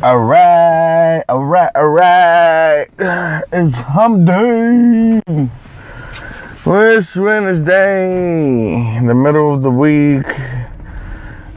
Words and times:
Alright, 0.00 1.24
alright, 1.28 1.70
alright. 1.74 2.88
It's 3.52 3.74
hump 3.74 4.26
day. 4.28 5.20
It's 6.64 7.16
Wednesday, 7.16 8.96
in 8.96 9.08
the 9.08 9.14
middle 9.14 9.52
of 9.52 9.62
the 9.62 9.70
week. 9.70 10.24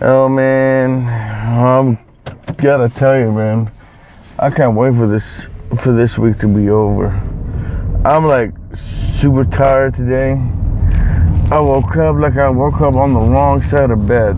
Oh 0.01 0.27
man, 0.27 1.07
I'm 1.07 1.99
gotta 2.57 2.89
tell 2.89 3.19
you, 3.19 3.31
man. 3.31 3.71
I 4.39 4.49
can't 4.49 4.75
wait 4.75 4.95
for 4.95 5.05
this 5.05 5.45
for 5.79 5.91
this 5.91 6.17
week 6.17 6.39
to 6.39 6.47
be 6.47 6.71
over. 6.71 7.09
I'm 8.03 8.25
like 8.25 8.53
super 8.75 9.45
tired 9.45 9.93
today. 9.93 10.31
I 11.51 11.59
woke 11.59 11.95
up 11.95 12.15
like 12.15 12.37
I 12.37 12.49
woke 12.49 12.81
up 12.81 12.95
on 12.95 13.13
the 13.13 13.19
wrong 13.19 13.61
side 13.61 13.91
of 13.91 14.07
bed, 14.07 14.35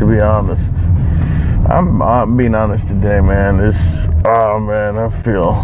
to 0.00 0.04
be 0.04 0.18
honest. 0.18 0.72
I'm, 1.66 2.02
I'm 2.02 2.36
being 2.36 2.54
honest 2.54 2.86
today, 2.86 3.20
man. 3.20 3.56
This, 3.56 4.06
oh 4.26 4.58
man, 4.60 4.98
I 4.98 5.08
feel, 5.22 5.56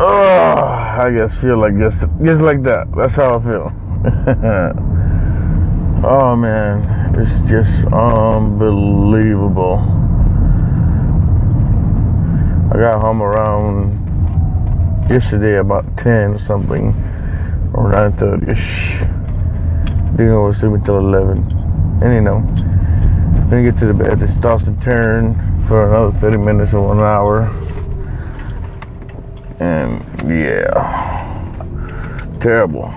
oh, 0.00 0.56
I 0.98 1.10
guess 1.14 1.36
feel 1.36 1.58
like 1.58 1.76
just, 1.78 2.06
just 2.22 2.40
like 2.40 2.62
that. 2.62 2.90
That's 2.96 3.14
how 3.14 3.38
I 3.38 3.42
feel. 3.42 3.70
oh 6.06 6.36
man, 6.36 7.14
it's 7.16 7.38
just 7.50 7.84
unbelievable. 7.92 9.76
I 12.72 12.78
got 12.78 13.02
home 13.02 13.22
around 13.22 14.00
yesterday 15.10 15.58
about 15.58 15.84
10 15.98 16.34
or 16.34 16.38
something, 16.38 16.94
or 17.74 17.92
9:30 17.92 18.48
ish. 18.48 19.02
I 19.02 20.16
think 20.16 20.30
I 20.30 20.36
was 20.36 20.56
sleeping 20.56 20.82
till 20.82 20.96
11. 20.96 22.00
And 22.02 22.14
you 22.14 22.22
know, 22.22 22.40
then 23.52 23.64
get 23.64 23.78
to 23.78 23.86
the 23.86 23.92
bed, 23.92 24.18
just 24.18 24.34
starts 24.38 24.64
to 24.64 24.72
turn 24.82 25.34
for 25.68 25.86
another 25.86 26.18
30 26.20 26.38
minutes 26.38 26.72
or 26.72 26.88
one 26.88 27.00
hour. 27.00 27.42
And 29.60 30.02
yeah, 30.26 30.72
terrible. 32.40 32.88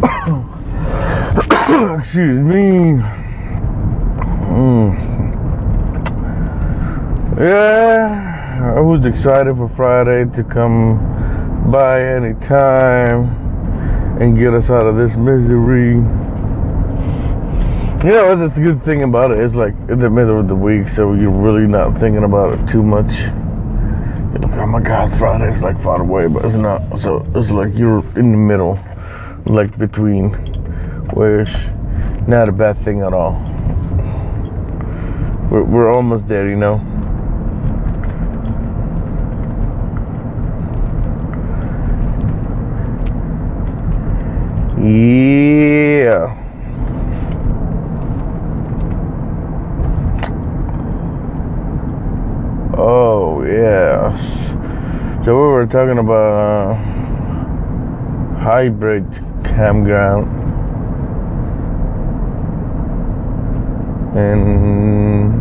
Excuse 1.98 2.38
me. 2.38 3.02
Mm. 4.46 4.94
Yeah, 7.36 8.74
I 8.76 8.80
was 8.80 9.04
excited 9.04 9.56
for 9.56 9.68
Friday 9.74 10.24
to 10.36 10.44
come 10.44 11.00
by 11.72 12.00
any 12.00 12.34
time 12.46 13.24
and 14.20 14.38
get 14.38 14.54
us 14.54 14.70
out 14.70 14.86
of 14.86 14.96
this 14.96 15.16
misery. 15.16 16.00
You 18.02 18.12
know, 18.12 18.34
the 18.34 18.48
good 18.48 18.82
thing 18.82 19.02
about 19.02 19.30
it 19.30 19.40
is 19.40 19.54
like 19.54 19.74
in 19.90 19.98
the 19.98 20.08
middle 20.08 20.40
of 20.40 20.48
the 20.48 20.54
week, 20.54 20.88
so 20.88 21.12
you're 21.12 21.30
really 21.30 21.66
not 21.66 22.00
thinking 22.00 22.24
about 22.24 22.58
it 22.58 22.66
too 22.66 22.82
much. 22.82 23.12
You're 23.12 24.38
like, 24.40 24.58
oh 24.58 24.66
my 24.66 24.80
God, 24.80 25.10
Friday's 25.18 25.60
like 25.60 25.78
far 25.82 26.00
away, 26.00 26.26
but 26.26 26.46
it's 26.46 26.54
not. 26.54 26.80
So 26.98 27.30
it's 27.34 27.50
like 27.50 27.74
you're 27.74 27.98
in 28.18 28.32
the 28.32 28.38
middle, 28.38 28.78
like 29.44 29.76
between, 29.76 30.30
which 31.12 31.54
not 32.26 32.48
a 32.48 32.52
bad 32.52 32.82
thing 32.84 33.02
at 33.02 33.12
all. 33.12 33.32
We're, 35.50 35.64
we're 35.64 35.92
almost 35.92 36.26
there, 36.26 36.48
you 36.48 36.56
know. 36.56 36.80
Yeah. 44.82 46.39
Oh 52.82 53.42
yes. 53.44 54.18
So 55.26 55.34
we 55.34 55.48
were 55.52 55.66
talking 55.66 55.98
about 55.98 56.32
uh, 56.32 56.74
hybrid 58.40 59.04
campground, 59.44 60.24
and 64.16 65.34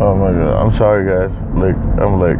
oh 0.00 0.14
my 0.14 0.30
god, 0.30 0.64
I'm 0.64 0.72
sorry 0.76 1.04
guys. 1.04 1.32
Like 1.56 1.74
I'm 2.00 2.20
like 2.20 2.38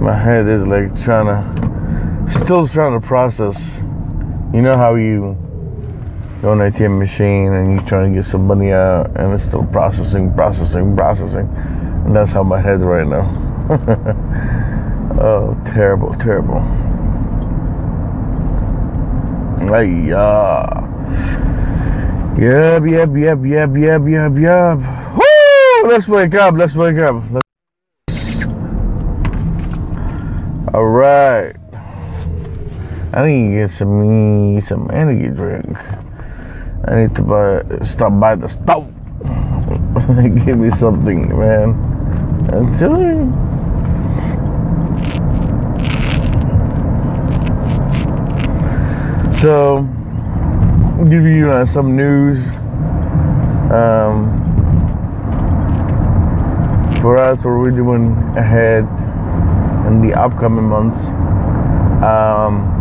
my 0.00 0.16
head 0.18 0.48
is 0.48 0.66
like 0.66 0.98
trying 1.04 1.26
to 1.26 2.40
still 2.42 2.66
trying 2.66 2.98
to 2.98 3.06
process. 3.06 3.62
You 4.54 4.62
know 4.62 4.78
how 4.78 4.94
you 4.94 5.36
go 6.42 6.50
on 6.50 6.58
ATM 6.58 6.98
machine 6.98 7.52
and 7.52 7.72
you're 7.72 7.88
trying 7.88 8.12
to 8.14 8.20
get 8.20 8.30
some 8.30 8.46
money 8.46 8.72
out 8.72 9.10
and 9.16 9.32
it's 9.32 9.44
still 9.44 9.64
processing, 9.66 10.32
processing, 10.34 10.96
processing. 10.96 11.48
And 12.06 12.14
that's 12.14 12.30
how 12.30 12.42
my 12.42 12.60
head's 12.60 12.84
right 12.84 13.06
now. 13.06 13.24
oh, 15.20 15.60
terrible, 15.66 16.14
terrible. 16.14 16.60
Hey, 19.66 19.88
yep, 22.36 22.84
yep, 22.84 23.10
yep, 23.16 23.38
yep, 23.44 23.70
yep, 23.74 24.02
yep, 24.06 24.32
yep. 24.36 24.78
Woo! 25.16 25.88
Let's 25.90 26.06
wake 26.06 26.34
up, 26.34 26.54
let's 26.54 26.74
wake 26.74 26.98
up. 26.98 27.22
Let's... 27.32 27.42
All 30.74 30.84
right. 30.84 31.54
I 33.14 33.26
need 33.26 33.48
to 33.48 33.66
get 33.66 33.70
some 33.70 34.54
me 34.54 34.60
some 34.60 34.90
energy 34.92 35.28
drink. 35.34 35.76
I 36.84 37.02
need 37.02 37.16
to 37.16 37.22
buy 37.22 37.62
stop 37.82 38.18
by 38.20 38.36
the 38.36 38.48
stove. 38.48 38.92
Give 40.44 40.58
me 40.58 40.70
something, 40.70 41.36
man. 41.38 41.74
I'm 42.52 42.78
telling 42.78 43.02
you. 43.02 43.46
So, 49.40 49.82
give 51.10 51.24
you 51.24 51.50
uh, 51.50 51.66
some 51.66 51.94
news. 51.94 52.38
Um, 53.70 54.42
for 57.02 57.18
us, 57.18 57.38
what 57.38 57.58
we're 57.58 57.70
doing 57.70 58.12
ahead 58.36 58.84
in 59.86 60.06
the 60.06 60.14
upcoming 60.14 60.64
months. 60.64 61.06
Um, 62.02 62.76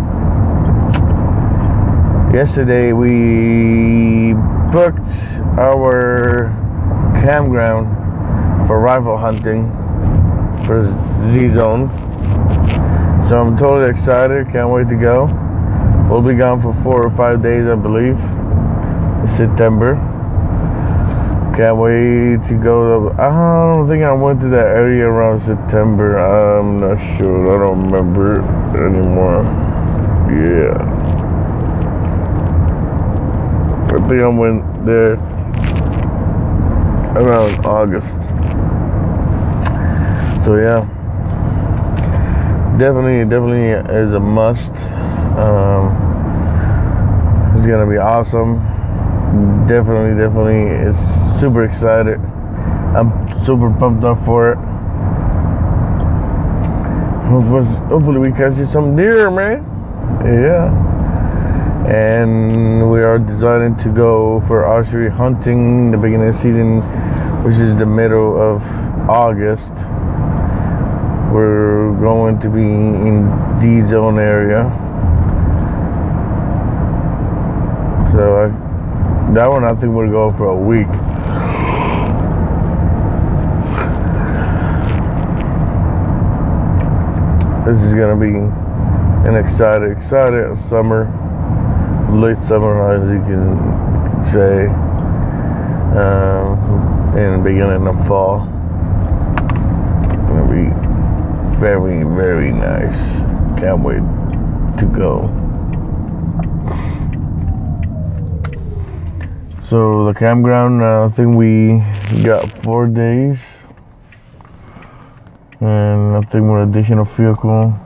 yesterday 2.36 2.92
we 2.92 4.34
booked 4.70 5.08
our 5.58 6.52
campground 7.24 7.88
for 8.68 8.78
rifle 8.82 9.18
hunting 9.18 9.72
for 10.66 10.84
Z 11.32 11.48
Zone. 11.54 11.88
So 13.30 13.40
I'm 13.40 13.58
totally 13.58 13.90
excited. 13.90 14.50
Can't 14.52 14.70
wait 14.70 14.90
to 14.90 14.98
go. 14.98 15.28
We'll 16.10 16.22
be 16.22 16.36
gone 16.36 16.62
for 16.62 16.74
four 16.84 17.04
or 17.08 17.16
five 17.16 17.42
days, 17.42 17.68
I 17.68 17.76
believe, 17.76 18.20
in 18.20 19.30
September. 19.30 19.96
Can't 21.56 21.78
wait 21.78 22.46
to 22.50 22.62
go. 22.62 23.12
I 23.12 23.74
don't 23.74 23.88
think 23.88 24.04
I 24.04 24.12
went 24.12 24.42
to 24.42 24.50
that 24.50 24.68
area 24.68 25.06
around 25.06 25.40
September. 25.40 26.18
I'm 26.18 26.82
not 26.82 26.98
sure. 27.18 27.56
I 27.56 27.60
don't 27.66 27.90
remember 27.90 28.42
anymore. 28.76 29.46
Yeah. 30.36 30.95
I 34.06 34.08
think 34.08 34.22
I 34.22 34.28
went 34.28 34.86
there 34.86 35.14
around 37.18 37.66
August. 37.66 38.14
So 40.46 40.58
yeah, 40.58 40.86
definitely, 42.78 43.24
definitely 43.24 43.72
is 43.96 44.14
a 44.14 44.20
must. 44.20 44.70
Um, 45.40 45.90
it's 47.58 47.66
gonna 47.66 47.90
be 47.90 47.98
awesome. 47.98 48.60
Definitely, 49.68 50.22
definitely 50.22 50.70
is 50.86 50.96
super 51.40 51.64
excited. 51.64 52.20
I'm 52.96 53.10
super 53.44 53.72
pumped 53.72 54.04
up 54.04 54.24
for 54.24 54.52
it. 54.52 54.58
Hopefully 57.90 58.20
we 58.20 58.30
catch 58.30 58.56
you 58.58 58.66
some 58.66 58.96
deer, 58.96 59.32
man. 59.32 59.66
Yeah 60.24 60.95
and 61.86 62.90
we 62.90 63.00
are 63.00 63.20
deciding 63.20 63.78
to 63.78 63.90
go 63.90 64.42
for 64.48 64.66
archery 64.66 65.08
hunting 65.08 65.92
the 65.92 65.98
beginning 65.98 66.30
of 66.30 66.34
the 66.34 66.42
season 66.42 66.82
which 67.44 67.58
is 67.58 67.78
the 67.78 67.86
middle 67.86 68.42
of 68.42 68.64
august. 69.08 69.70
We're 71.32 71.94
going 72.00 72.40
to 72.40 72.50
be 72.50 72.62
in 72.62 73.30
d 73.60 73.88
zone 73.88 74.18
area. 74.18 74.64
So 78.14 78.46
I, 78.46 79.34
that 79.34 79.46
one 79.46 79.64
i 79.64 79.76
think 79.76 79.94
we'll 79.94 80.10
go 80.10 80.32
for 80.38 80.48
a 80.48 80.58
week. 80.58 80.88
This 87.68 87.84
is 87.84 87.94
gonna 87.94 88.16
be 88.16 88.34
an 89.30 89.36
exciting 89.36 89.92
exciting 89.92 90.56
summer 90.56 91.25
late 92.16 92.38
summer, 92.38 92.92
as 92.92 93.12
you 93.12 93.20
can 93.24 94.24
say, 94.32 94.68
um, 96.00 97.18
and 97.18 97.44
beginning 97.44 97.88
of 97.88 98.08
fall. 98.08 98.46
Gonna 100.28 100.48
be 100.50 101.60
very, 101.60 102.04
very 102.04 102.52
nice. 102.52 103.00
Can't 103.60 103.82
wait 103.84 104.00
to 104.80 104.86
go. 104.86 105.30
So 109.70 110.06
the 110.06 110.14
campground, 110.14 110.82
uh, 110.82 111.06
I 111.06 111.10
think 111.10 111.36
we 111.36 111.84
got 112.24 112.50
four 112.64 112.88
days, 112.88 113.40
and 115.60 116.16
I 116.16 116.22
think 116.32 116.50
with 116.50 116.70
additional 116.70 117.06
vehicle 117.06 117.78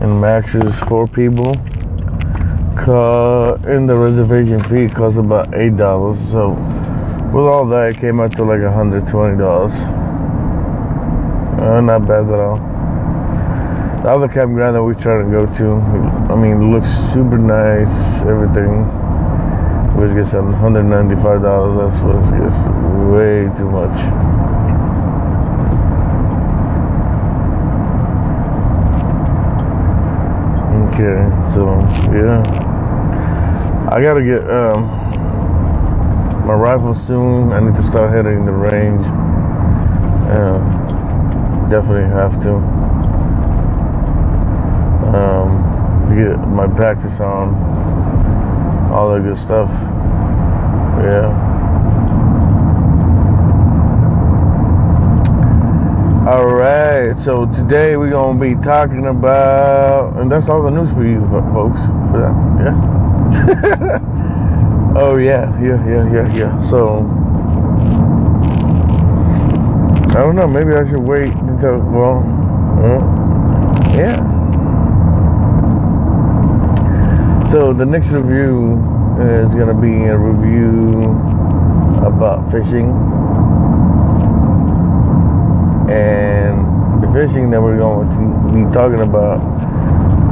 and 0.00 0.20
max 0.20 0.54
is 0.54 0.74
four 0.88 1.06
people. 1.06 1.54
In 2.88 3.86
the 3.86 3.94
reservation 3.94 4.62
fee 4.64 4.92
cost 4.92 5.16
about 5.16 5.54
eight 5.54 5.76
dollars. 5.76 6.18
So 6.30 6.50
with 7.34 7.44
all 7.44 7.66
that, 7.68 7.96
it 7.96 8.00
came 8.00 8.20
out 8.20 8.34
to 8.36 8.44
like 8.44 8.62
hundred 8.62 9.06
twenty 9.08 9.38
dollars. 9.38 9.72
Uh, 11.60 11.80
not 11.80 12.06
bad 12.06 12.24
at 12.24 12.40
all. 12.40 12.56
The 14.02 14.08
other 14.08 14.28
campground 14.28 14.74
that 14.76 14.82
we 14.82 14.94
try 14.94 15.18
to 15.22 15.28
go 15.28 15.44
to, 15.44 15.72
I 16.32 16.34
mean, 16.34 16.72
looks 16.72 16.88
super 17.12 17.36
nice, 17.36 18.22
everything 18.22 18.88
We 19.94 20.06
just 20.06 20.16
get 20.16 20.26
some 20.26 20.54
$195. 20.54 21.20
That's 21.76 22.00
what 22.02 22.16
it 22.16 22.32
gets 22.40 22.56
way 23.12 23.44
too 23.58 23.68
much. 23.68 23.92
Okay, 30.94 31.20
so 31.52 31.76
yeah, 32.16 32.69
I 33.90 34.00
gotta 34.00 34.22
get 34.22 34.48
um, 34.48 34.86
my 36.46 36.54
rifle 36.54 36.94
soon. 36.94 37.52
I 37.52 37.58
need 37.58 37.74
to 37.74 37.82
start 37.82 38.14
hitting 38.14 38.44
the 38.44 38.52
range. 38.52 39.04
Uh, 40.30 40.58
definitely 41.68 42.08
have 42.14 42.40
to 42.44 42.54
um, 45.16 46.14
get 46.16 46.38
my 46.48 46.68
practice 46.68 47.18
on 47.18 47.54
all 48.92 49.12
that 49.12 49.24
good 49.24 49.38
stuff. 49.38 49.68
Yeah. 51.02 51.58
All 56.28 56.46
right, 56.46 57.09
so 57.24 57.44
today 57.54 57.96
we're 57.98 58.10
gonna 58.10 58.38
be 58.40 58.54
talking 58.62 59.06
about, 59.06 60.16
and 60.16 60.32
that's 60.32 60.48
all 60.48 60.62
the 60.62 60.70
news 60.70 60.90
for 60.92 61.04
you 61.04 61.20
folks. 61.52 61.80
For 62.10 62.18
that, 62.20 62.34
yeah. 63.44 64.00
oh 64.96 65.16
yeah, 65.16 65.52
yeah, 65.60 65.86
yeah, 65.86 66.12
yeah, 66.12 66.34
yeah. 66.34 66.70
So 66.70 67.00
I 70.10 70.22
don't 70.22 70.34
know. 70.34 70.48
Maybe 70.48 70.72
I 70.72 70.88
should 70.88 71.00
wait 71.00 71.34
until 71.34 71.78
well, 71.78 72.22
yeah. 73.94 74.16
So 77.50 77.74
the 77.74 77.84
next 77.84 78.08
review 78.08 78.78
is 79.20 79.54
going 79.54 79.66
to 79.66 79.74
be 79.74 80.04
a 80.06 80.16
review 80.16 81.02
about 82.06 82.50
fishing. 82.50 82.90
And 85.90 86.29
fishing 87.12 87.50
that 87.50 87.60
we're 87.60 87.78
going 87.78 88.08
to 88.08 88.52
be 88.54 88.72
talking 88.72 89.00
about 89.00 89.40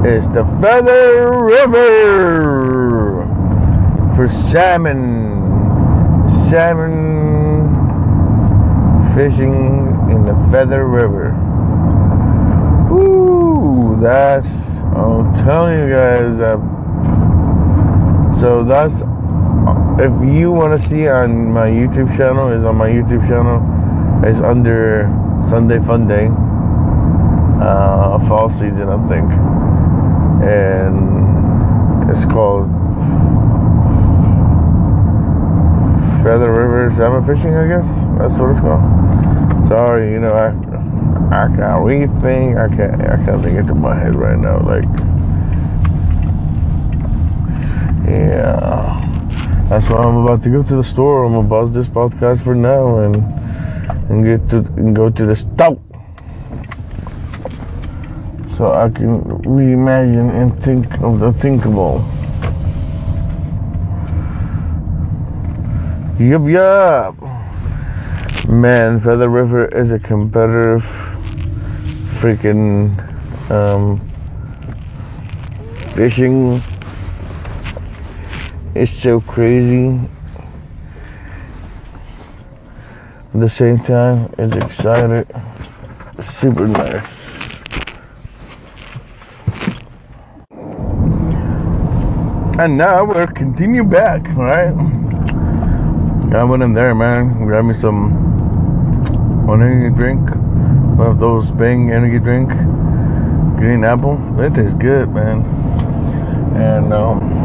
is 0.06 0.28
the 0.28 0.44
Feather 0.60 1.32
River 1.42 3.26
for 4.16 4.28
salmon. 4.28 5.36
Salmon 6.48 7.68
fishing 9.14 9.86
in 10.10 10.24
the 10.24 10.34
Feather 10.50 10.86
River. 10.86 11.34
Ooh, 12.92 13.98
that's, 14.00 14.48
I'm 14.96 15.34
telling 15.44 15.78
you 15.80 15.90
guys 15.90 16.36
that 16.38 16.58
so 18.40 18.62
that's 18.62 18.94
if 20.00 20.12
you 20.32 20.52
want 20.52 20.80
to 20.80 20.88
see 20.88 21.08
on 21.08 21.52
my 21.52 21.68
YouTube 21.68 22.16
channel 22.16 22.52
is 22.52 22.62
on 22.62 22.76
my 22.76 22.88
YouTube 22.88 23.26
channel. 23.26 23.58
It's 24.24 24.38
under 24.38 25.10
Sunday 25.50 25.80
Fun 25.80 26.06
Day, 26.06 26.28
uh, 27.60 28.18
fall 28.28 28.48
season, 28.48 28.88
I 28.88 28.98
think, 29.08 29.30
and 30.42 32.10
it's 32.10 32.24
called 32.26 32.68
Feather 36.22 36.52
River 36.52 36.92
Salmon 36.96 37.26
Fishing. 37.26 37.54
I 37.54 37.68
guess 37.68 37.86
that's 38.18 38.34
what 38.34 38.50
it's 38.50 38.60
called. 38.60 38.82
Sorry, 39.68 40.12
you 40.12 40.20
know 40.20 40.32
I 40.32 40.48
I 41.34 41.46
can't 41.48 41.84
rethink. 41.84 42.56
I 42.56 42.74
can't 42.74 43.02
I 43.02 43.24
can't 43.24 43.42
think 43.42 43.58
into 43.58 43.74
my 43.74 43.94
head 43.94 44.14
right 44.14 44.38
now. 44.38 44.60
Like 44.60 44.88
yeah, 48.08 49.66
that's 49.68 49.88
why 49.90 49.98
I'm 49.98 50.16
about 50.16 50.42
to 50.44 50.50
go 50.50 50.62
to 50.62 50.76
the 50.76 50.84
store. 50.84 51.24
I'm 51.24 51.48
pause 51.48 51.72
this 51.72 51.88
podcast 51.88 52.42
for 52.44 52.54
now 52.54 53.00
and 53.00 53.16
and 54.10 54.24
get 54.24 54.48
to 54.50 54.58
and 54.76 54.94
go 54.94 55.10
to 55.10 55.26
the 55.26 55.36
store 55.36 55.78
so 58.58 58.72
I 58.72 58.90
can 58.90 59.22
reimagine 59.22 60.34
and 60.34 60.64
think 60.64 60.92
of 61.00 61.20
the 61.20 61.32
thinkable. 61.34 62.04
Yup, 66.18 66.48
yup. 66.48 68.48
Man, 68.48 69.00
Feather 69.00 69.28
River 69.28 69.68
is 69.68 69.92
a 69.92 69.98
competitive 69.98 70.82
freaking 72.20 72.98
um, 73.50 74.00
fishing 75.94 76.60
it's 78.74 78.92
so 78.92 79.20
crazy. 79.20 79.98
At 83.34 83.40
the 83.40 83.48
same 83.48 83.80
time, 83.80 84.32
it's 84.38 84.56
excited. 84.56 85.26
super 86.22 86.68
nice. 86.68 87.37
And 92.58 92.76
now 92.76 93.04
we're 93.04 93.28
continue 93.28 93.84
back, 93.84 94.26
right? 94.34 94.74
I 96.34 96.42
went 96.42 96.64
in 96.64 96.72
there, 96.72 96.92
man. 96.92 97.44
Grab 97.46 97.64
me 97.64 97.72
some 97.72 98.10
energy 99.48 99.94
drink, 99.94 100.28
one 100.98 101.06
of 101.06 101.20
those 101.20 101.52
Bang 101.52 101.92
energy 101.92 102.18
drink, 102.18 102.48
green 103.58 103.84
apple. 103.84 104.18
It 104.40 104.58
is 104.58 104.74
good, 104.74 105.08
man. 105.10 105.44
And 106.56 106.92
um, 106.92 107.38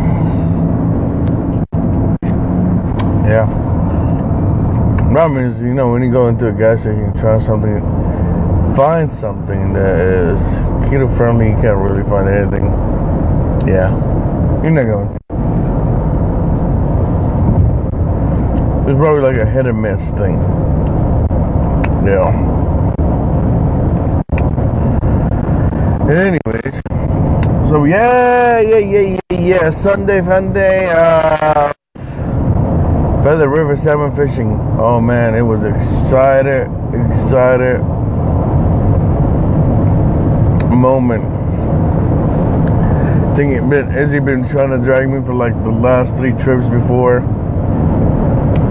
Yeah. 3.24 3.46
Problem 5.12 5.46
is, 5.46 5.62
you 5.62 5.76
know, 5.76 5.92
when 5.92 6.02
you 6.02 6.12
go 6.12 6.28
into 6.28 6.48
a 6.48 6.52
gas 6.52 6.82
station, 6.82 7.14
you 7.14 7.22
try 7.22 7.40
something, 7.40 7.82
find 8.76 9.12
something 9.12 9.74
that 9.74 10.00
is 10.00 10.40
keto 10.90 11.16
friendly, 11.16 11.50
you 11.50 11.56
can't 11.62 11.78
really 11.78 12.04
find 12.10 12.28
anything. 12.28 12.66
Yeah. 13.68 14.13
You're 14.64 14.72
not 14.72 14.86
going 14.86 15.10
to. 15.10 15.16
It's 18.90 18.98
probably 18.98 19.22
like 19.22 19.38
a 19.38 19.46
hit 19.46 19.68
or 19.68 19.74
miss 19.74 20.02
thing. 20.12 20.38
Yeah. 22.08 22.32
Anyways, 26.10 26.82
so 27.70 27.84
yeah, 27.84 28.60
yeah, 28.60 28.78
yeah, 28.78 29.20
yeah, 29.30 29.38
yeah. 29.38 29.70
Sunday 29.70 30.22
fun 30.22 30.54
day. 30.54 30.90
Uh, 30.90 31.74
Feather 33.24 33.50
River 33.50 33.76
salmon 33.76 34.16
fishing. 34.16 34.60
Oh 34.80 35.02
man, 35.02 35.36
it 35.36 35.42
was 35.42 35.64
excited, 35.64 36.68
excited 37.10 37.82
moment. 40.84 41.33
I 43.34 43.36
think 43.36 43.54
it 43.54 43.68
been 43.68 43.92
Izzy 43.96 44.20
been 44.20 44.48
trying 44.48 44.70
to 44.70 44.78
drag 44.78 45.10
me 45.10 45.20
for 45.26 45.34
like 45.34 45.56
the 45.64 45.72
last 45.72 46.16
three 46.18 46.34
trips 46.34 46.68
before. 46.68 47.22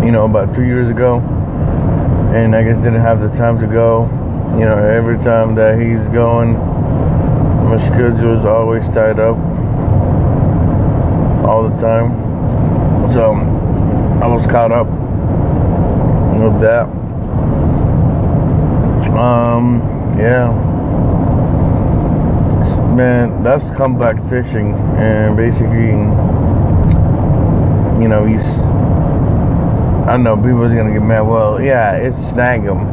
You 0.04 0.12
know, 0.12 0.24
about 0.24 0.54
two 0.54 0.62
years 0.62 0.88
ago. 0.88 1.18
And 2.32 2.54
I 2.54 2.62
guess 2.62 2.76
didn't 2.76 3.00
have 3.00 3.20
the 3.20 3.28
time 3.30 3.58
to 3.58 3.66
go. 3.66 4.04
You 4.56 4.64
know, 4.64 4.78
every 4.78 5.18
time 5.18 5.56
that 5.56 5.80
he's 5.80 6.08
going, 6.10 6.52
my 6.52 7.76
schedule 7.84 8.38
is 8.38 8.44
always 8.44 8.86
tied 8.86 9.18
up. 9.18 9.36
All 11.44 11.68
the 11.68 11.76
time. 11.82 13.10
So 13.10 13.32
I 14.22 14.28
was 14.28 14.46
caught 14.46 14.70
up 14.70 14.86
with 16.38 16.60
that. 16.60 16.86
Um, 19.18 19.80
yeah. 20.16 20.71
Man, 22.92 23.42
that's 23.42 23.70
comeback 23.70 24.22
fishing, 24.28 24.74
and 24.96 25.34
basically, 25.34 25.92
you 28.02 28.08
know, 28.08 28.26
he's. 28.26 28.46
I 30.06 30.18
know 30.18 30.36
people's 30.36 30.74
gonna 30.74 30.92
get 30.92 31.02
mad. 31.02 31.22
Well, 31.22 31.62
yeah, 31.62 31.96
it's 31.96 32.16
snag 32.30 32.66
'em, 32.66 32.84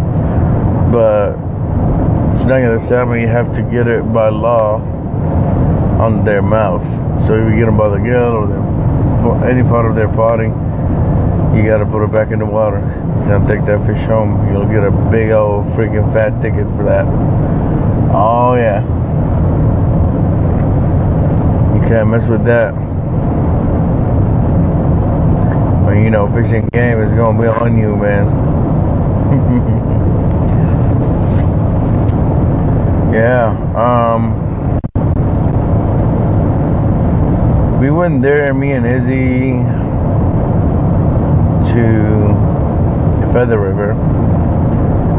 but 0.89 1.33
snagging 2.39 2.79
the 2.79 2.87
salmon, 2.87 3.19
you 3.19 3.27
have 3.27 3.53
to 3.55 3.61
get 3.61 3.87
it 3.87 4.13
by 4.13 4.29
law 4.29 4.75
on 5.99 6.23
their 6.23 6.41
mouth. 6.41 6.85
So 7.27 7.33
if 7.33 7.51
you 7.51 7.57
get 7.59 7.65
them 7.65 7.75
by 7.75 7.89
the 7.89 7.97
gill 7.97 8.31
or 8.31 8.47
their, 8.47 9.49
any 9.51 9.63
part 9.67 9.85
of 9.85 9.95
their 9.95 10.07
body, 10.07 10.47
you 11.53 11.65
gotta 11.67 11.85
put 11.85 12.03
it 12.05 12.11
back 12.11 12.31
in 12.31 12.39
the 12.39 12.45
water. 12.45 12.79
You 13.19 13.25
can't 13.25 13.45
take 13.45 13.65
that 13.65 13.85
fish 13.85 14.01
home. 14.05 14.47
You'll 14.49 14.65
get 14.65 14.85
a 14.85 14.91
big 15.11 15.31
old 15.31 15.65
freaking 15.73 16.09
fat 16.13 16.41
ticket 16.41 16.67
for 16.77 16.83
that. 16.83 17.05
Oh 18.13 18.55
yeah. 18.55 18.81
Can't 21.89 22.07
mess 22.07 22.27
with 22.27 22.45
that. 22.45 22.69
When 25.87 26.03
you 26.03 26.11
know 26.11 26.31
fishing 26.31 26.69
game 26.71 27.01
is 27.01 27.11
gonna 27.13 27.41
be 27.41 27.47
on 27.47 27.79
you, 27.79 27.95
man. 27.95 28.27
Yeah. 33.11 33.49
Um. 33.73 34.37
We 37.81 37.89
went 37.89 38.21
there, 38.21 38.53
me 38.53 38.73
and 38.73 38.85
Izzy, 38.85 39.63
to 41.73 41.85
the 43.25 43.33
Feather 43.33 43.59
River. 43.59 43.93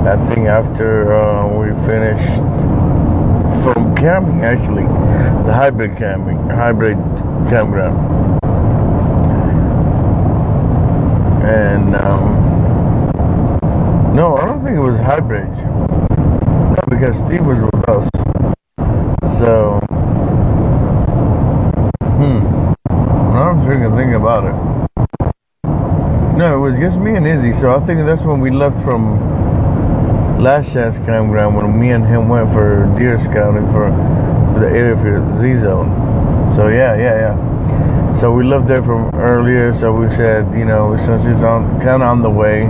I 0.09 0.17
think 0.29 0.47
after 0.47 1.13
uh, 1.15 1.49
we 1.49 1.71
finished 1.85 2.41
camping, 4.01 4.41
actually, 4.43 4.85
the 5.45 5.53
hybrid 5.53 5.97
camping, 5.97 6.39
hybrid 6.49 6.97
campground, 7.51 7.99
and 11.45 11.95
um, 11.97 12.41
no, 14.15 14.39
I 14.39 14.47
don't 14.47 14.65
think 14.65 14.77
it 14.77 14.81
was 14.81 14.97
hybrid. 14.97 15.49
No, 15.49 16.81
because 16.89 17.17
Steve 17.19 17.45
was 17.45 17.61
with 17.61 17.89
us. 17.91 18.09
So, 19.39 19.79
hmm. 22.17 22.73
I'm 23.37 23.65
trying 23.65 23.83
to 23.83 23.95
think 23.97 24.15
about 24.15 24.45
it. 24.45 24.71
No, 26.39 26.57
it 26.57 26.59
was 26.59 26.79
just 26.79 26.99
me 26.99 27.17
and 27.17 27.27
Izzy. 27.27 27.53
So 27.53 27.77
I 27.77 27.85
think 27.85 28.01
that's 28.07 28.23
when 28.23 28.41
we 28.41 28.51
left 28.51 28.83
from 28.83 29.19
last 30.41 30.73
chance 30.73 30.97
campground 30.99 31.55
when 31.55 31.79
me 31.79 31.91
and 31.91 32.05
him 32.07 32.29
went 32.29 32.51
for 32.53 32.93
deer 32.99 33.19
scouting 33.19 33.67
for 33.73 33.91
for 34.53 34.61
the 34.61 34.69
area 34.69 34.97
for 34.97 35.21
the 35.21 35.41
Z 35.41 35.61
zone. 35.61 35.89
So 36.57 36.69
yeah, 36.69 36.97
yeah, 36.97 37.15
yeah. 37.25 38.21
So 38.21 38.33
we 38.33 38.45
left 38.45 38.67
there 38.67 38.83
from 38.83 39.15
earlier. 39.15 39.73
So 39.73 39.93
we 39.93 40.11
said, 40.11 40.53
you 40.55 40.65
know, 40.65 40.97
since 40.97 41.27
it's 41.27 41.43
on 41.43 41.81
kind 41.81 42.03
of 42.03 42.09
on 42.09 42.23
the 42.23 42.31
way, 42.31 42.63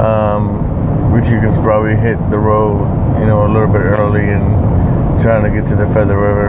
um, 0.00 0.66
you 1.14 1.40
can 1.40 1.52
probably 1.62 1.96
hit 1.96 2.18
the 2.30 2.38
road, 2.38 2.78
you 3.18 3.26
know, 3.26 3.46
a 3.46 3.50
little 3.50 3.68
bit 3.68 3.82
early 3.82 4.22
and 4.22 5.20
trying 5.20 5.42
to 5.42 5.50
get 5.50 5.68
to 5.68 5.76
the 5.76 5.86
Feather 5.92 6.16
River. 6.16 6.48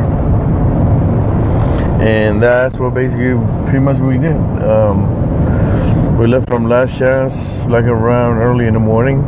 And 2.01 2.41
that's 2.41 2.77
what 2.77 2.93
basically 2.93 3.33
pretty 3.63 3.79
much 3.79 3.97
we 3.97 4.17
did. 4.17 4.37
Um, 4.63 6.17
we 6.17 6.27
left 6.27 6.47
from 6.47 6.67
Last 6.69 6.97
Chance 6.97 7.65
like 7.65 7.85
around 7.85 8.37
early 8.37 8.67
in 8.67 8.73
the 8.73 8.79
morning, 8.79 9.21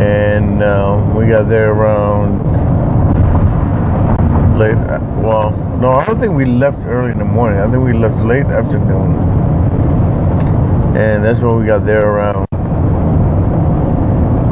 and 0.00 0.62
um, 0.62 1.14
we 1.14 1.26
got 1.26 1.46
there 1.48 1.72
around 1.72 2.40
late. 4.58 4.76
Well, 5.22 5.50
no, 5.78 5.92
I 5.92 6.06
don't 6.06 6.18
think 6.18 6.32
we 6.32 6.46
left 6.46 6.86
early 6.86 7.12
in 7.12 7.18
the 7.18 7.24
morning. 7.24 7.60
I 7.60 7.70
think 7.70 7.84
we 7.84 7.92
left 7.92 8.16
late 8.24 8.46
afternoon, 8.46 9.12
and 10.96 11.22
that's 11.22 11.40
when 11.40 11.60
we 11.60 11.66
got 11.66 11.84
there 11.84 12.06
around 12.06 12.46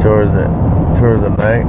towards 0.03 0.31
the 0.33 0.45
towards 1.01 1.23
the 1.23 1.31
night. 1.31 1.65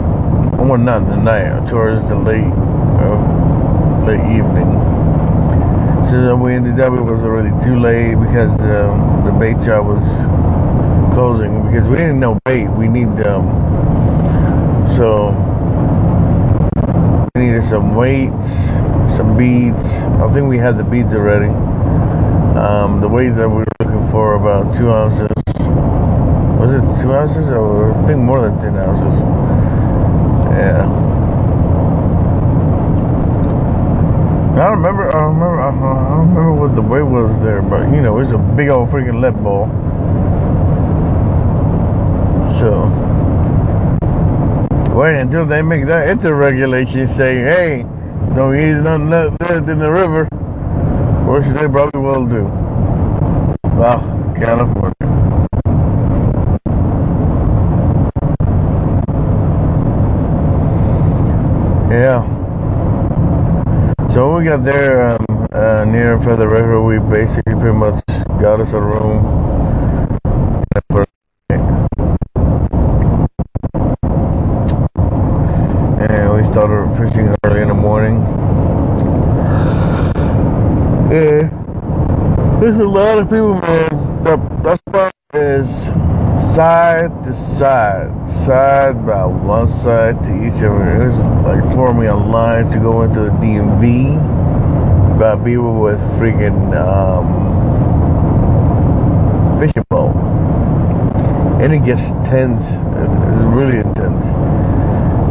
Well, 0.58 0.78
not 0.78 1.08
the 1.08 1.16
night, 1.16 1.70
towards 1.70 2.02
the 2.10 2.16
late 2.16 2.44
uh, 2.44 4.06
late 4.06 4.26
evening. 4.38 4.68
So 6.10 6.36
we 6.36 6.54
ended 6.56 6.80
up, 6.80 6.92
it 6.94 7.02
was 7.02 7.22
already 7.24 7.52
too 7.64 7.80
late 7.80 8.16
because 8.16 8.52
um, 8.62 9.24
the 9.26 9.32
bait 9.32 9.64
shop 9.64 9.86
was 9.86 10.02
closing 11.20 11.62
because 11.66 11.86
we 11.86 11.98
didn't 11.98 12.18
know 12.18 12.40
bait. 12.46 12.66
We 12.80 12.88
need 12.88 13.12
um, 13.28 13.44
so 14.96 15.36
we 17.36 17.42
needed 17.44 17.64
some 17.64 17.94
weights, 17.94 18.48
some 19.18 19.36
beads. 19.38 19.84
I 20.24 20.32
think 20.34 20.48
we 20.48 20.58
had 20.58 20.78
the 20.78 20.86
beads 20.86 21.14
already. 21.14 21.52
Um, 22.58 23.02
the 23.02 23.10
weights 23.10 23.36
that 23.36 23.50
we 23.50 23.58
were 23.58 23.66
looking 23.82 24.10
for 24.12 24.36
about 24.36 24.74
two 24.78 24.90
ounces. 24.90 25.28
Was 26.58 26.72
it 26.72 26.84
two 27.04 27.12
ounces 27.12 27.50
or 27.50 27.92
I 27.92 28.08
think 28.08 28.20
more 28.20 28.40
than 28.42 28.58
ten 28.62 28.78
ounces? 28.78 29.20
Yeah. 30.56 30.88
I 34.56 34.70
don't 34.70 34.78
remember. 34.78 35.14
I 35.14 35.24
remember. 35.26 35.60
I 35.60 35.72
don't 36.16 36.30
remember 36.30 36.54
what 36.54 36.76
the 36.76 36.82
weight 36.82 37.04
was 37.04 37.38
there, 37.44 37.62
but 37.62 37.94
you 37.94 38.00
know, 38.00 38.20
it's 38.20 38.32
a 38.32 38.38
big 38.38 38.70
old 38.70 38.88
freaking 38.88 39.20
lead 39.22 39.36
ball. 39.44 39.68
So, 42.60 42.88
wait 44.94 45.18
until 45.18 45.46
they 45.46 45.62
make 45.62 45.86
that 45.86 46.10
into 46.10 46.36
regulation. 46.36 47.08
Say, 47.08 47.38
hey, 47.38 47.86
don't 48.36 48.54
use 48.54 48.82
nothing 48.84 49.08
left 49.08 49.70
in 49.70 49.80
the 49.80 49.90
river, 49.90 50.26
which 51.26 51.46
they 51.54 51.70
probably 51.70 52.02
will 52.02 52.26
do. 52.26 52.44
Well, 53.78 54.02
California. 54.36 54.94
Yeah. 61.90 62.26
So 64.12 64.34
when 64.34 64.44
we 64.44 64.50
got 64.50 64.66
there 64.66 65.12
um, 65.12 65.48
uh, 65.54 65.86
near 65.86 66.20
Feather 66.22 66.50
River, 66.50 66.84
we 66.84 67.00
basically 67.00 67.54
pretty 67.54 67.78
much 67.78 68.04
got 68.42 68.60
us 68.60 68.74
a 68.74 68.82
room. 68.82 69.40
And 76.02 76.30
fishing 76.98 77.36
early 77.44 77.62
in 77.62 77.68
the 77.68 77.74
morning. 77.74 78.20
Yeah, 81.12 81.50
there's 82.60 82.78
a 82.78 82.88
lot 82.88 83.20
of 83.20 83.26
people, 83.26 83.56
man. 83.56 84.24
The, 84.24 84.38
that 84.64 84.80
spot 84.80 85.14
is 85.34 85.70
side 86.56 87.12
to 87.24 87.34
side, 87.58 88.30
side 88.46 89.06
by 89.06 89.26
one 89.26 89.68
side 89.82 90.22
to 90.24 90.48
each 90.48 90.62
other. 90.64 91.08
It's 91.08 91.18
like 91.46 91.64
forming 91.76 92.08
a 92.08 92.18
line 92.18 92.70
to 92.72 92.80
go 92.80 93.04
into 93.04 93.22
the 93.22 93.30
DMV 93.30 94.40
by 95.20 95.36
people 95.44 95.82
with 95.82 96.00
freaking 96.20 96.76
um, 96.76 97.28
fishing 99.60 99.84
pole. 99.90 100.12
And 101.62 101.74
it 101.74 101.84
gets 101.84 102.08
tense. 102.30 102.62
It's 102.62 103.44
really 103.46 103.78
intense. 103.80 104.26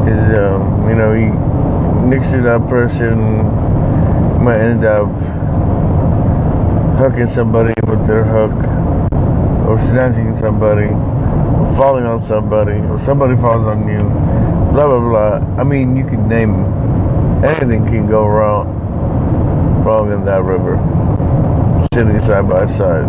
Because, 0.04 0.30
um, 0.34 0.88
you 0.88 0.94
know, 0.94 1.12
you, 1.14 1.32
to 2.22 2.42
that 2.42 2.66
person 2.68 3.18
might 4.42 4.58
end 4.58 4.84
up 4.84 5.08
hooking 6.98 7.26
somebody 7.26 7.74
with 7.86 8.06
their 8.06 8.24
hook 8.24 8.52
or 9.68 9.80
snatching 9.82 10.36
somebody, 10.38 10.86
or 10.86 11.74
falling 11.76 12.04
on 12.04 12.24
somebody, 12.26 12.78
or 12.88 13.00
somebody 13.02 13.36
falls 13.36 13.66
on 13.66 13.86
you, 13.88 14.02
blah 14.72 14.86
blah 14.86 14.98
blah. 14.98 15.60
I 15.60 15.64
mean, 15.64 15.96
you 15.96 16.04
can 16.04 16.28
name 16.28 16.64
anything 17.44 17.84
can 17.86 18.08
go 18.08 18.26
wrong, 18.26 18.66
wrong 19.84 20.12
in 20.12 20.24
that 20.24 20.42
river, 20.42 20.76
sitting 21.92 22.18
side 22.20 22.48
by 22.48 22.66
side 22.66 23.04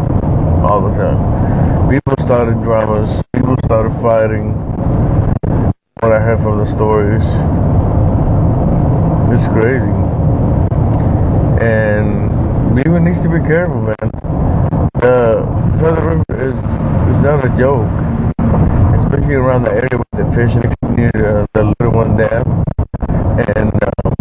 all 0.64 0.82
the 0.82 0.96
time. 0.98 1.90
People 1.90 2.14
started 2.20 2.62
dramas. 2.62 3.24
People 3.34 3.56
started 3.64 3.94
fighting. 4.02 4.54
What 6.02 6.12
I 6.12 6.20
heard 6.20 6.40
from 6.40 6.58
the 6.60 6.66
stories, 6.66 7.24
it's 9.32 9.48
crazy, 9.48 9.86
and 11.62 12.30
people 12.76 13.00
needs 13.00 13.22
to 13.22 13.30
be 13.30 13.40
careful, 13.48 13.82
man. 13.82 14.10
The 15.00 15.46
Feather 15.80 16.02
River 16.02 16.26
is, 16.42 16.54
is 16.54 17.24
not 17.24 17.46
a 17.46 17.50
joke, 17.58 17.90
especially 19.00 19.36
around 19.36 19.64
the 19.64 19.72
area 19.72 19.98
with 19.98 20.12
the 20.12 20.26
fish 20.36 20.54
near 20.90 21.12
uh, 21.14 21.46
the 21.54 21.74
Little 21.80 21.94
One 21.94 22.18
Dam. 22.18 22.66
And 23.56 23.72
um, 23.84 24.16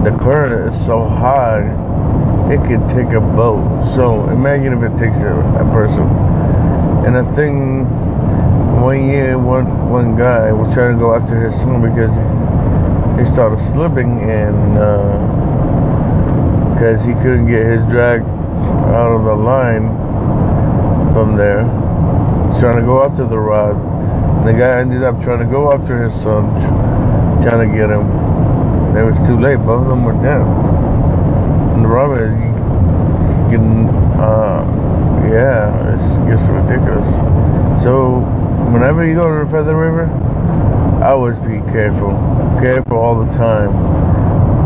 the 0.00 0.10
current 0.18 0.72
is 0.72 0.86
so 0.86 1.04
high, 1.08 1.62
it 2.52 2.58
could 2.66 2.88
take 2.88 3.12
a 3.14 3.20
boat. 3.20 3.94
So 3.94 4.28
imagine 4.30 4.72
if 4.72 4.82
it 4.90 4.98
takes 4.98 5.18
a, 5.18 5.32
a 5.32 5.64
person. 5.72 6.08
And 7.06 7.16
I 7.16 7.34
think 7.34 7.86
one 8.82 9.06
year, 9.06 9.38
one 9.38 9.90
one 9.90 10.16
guy 10.16 10.52
was 10.52 10.72
trying 10.74 10.94
to 10.94 10.98
go 10.98 11.14
after 11.14 11.38
his 11.44 11.54
son 11.54 11.80
because 11.82 12.10
he 13.20 13.26
started 13.26 13.60
slipping 13.72 14.28
and. 14.28 14.78
Uh, 14.78 15.50
because 16.80 17.04
he 17.04 17.12
couldn't 17.12 17.46
get 17.46 17.66
his 17.66 17.82
drag 17.92 18.22
out 18.96 19.12
of 19.12 19.22
the 19.26 19.34
line 19.34 19.86
from 21.12 21.36
there. 21.36 21.60
He's 22.48 22.58
trying 22.58 22.80
to 22.80 22.86
go 22.86 23.04
after 23.04 23.28
the 23.28 23.38
rod. 23.38 23.76
And 23.76 24.48
the 24.48 24.54
guy 24.54 24.80
ended 24.80 25.02
up 25.02 25.22
trying 25.22 25.40
to 25.40 25.44
go 25.44 25.70
after 25.70 26.02
his 26.02 26.14
son, 26.22 26.48
trying 27.42 27.68
to 27.68 27.76
get 27.76 27.90
him. 27.90 28.08
And 28.88 28.96
it 28.96 29.04
was 29.04 29.28
too 29.28 29.38
late. 29.38 29.56
Both 29.56 29.82
of 29.82 29.88
them 29.88 30.04
were 30.04 30.16
dead. 30.24 30.40
And 30.40 31.84
the 31.84 31.88
problem 31.88 32.16
is, 32.16 32.32
you, 32.40 32.48
you 32.48 33.58
can, 33.60 33.88
uh, 34.16 34.64
yeah, 35.28 35.68
it 35.92 36.30
gets 36.30 36.48
ridiculous. 36.48 37.04
So, 37.84 38.20
whenever 38.72 39.04
you 39.06 39.14
go 39.16 39.28
to 39.28 39.44
the 39.44 39.50
Feather 39.50 39.76
River, 39.76 40.08
always 41.02 41.38
be 41.38 41.60
careful. 41.72 42.10
Careful 42.60 42.98
all 42.98 43.24
the 43.24 43.32
time. 43.36 43.72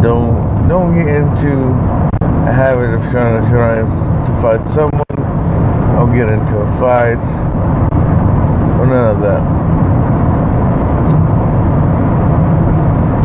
Don't 0.02 0.68
don't 0.68 0.94
get 0.94 1.08
into 1.08 1.70
a 2.22 2.52
habit 2.52 2.94
of 2.94 3.02
trying 3.10 3.42
to 3.42 3.50
try 3.50 3.76
to 3.76 4.42
fight 4.42 4.66
someone. 4.74 5.04
Don't 5.96 6.14
get 6.14 6.28
into 6.28 6.56
a 6.58 6.78
fight. 6.78 7.22
Or 8.80 8.86
none 8.86 9.16
of 9.16 9.20
that. 9.22 9.42